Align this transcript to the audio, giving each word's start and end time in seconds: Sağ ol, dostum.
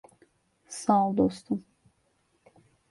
Sağ 0.79 1.03
ol, 1.09 1.15
dostum. 1.21 1.63